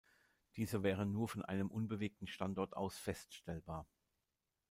Dieser 0.55 0.81
wäre 0.81 1.05
nur 1.05 1.27
von 1.27 1.45
einem 1.45 1.69
unbewegten 1.69 2.25
Standort 2.25 2.75
aus 2.75 2.97
feststellbar. 2.97 3.85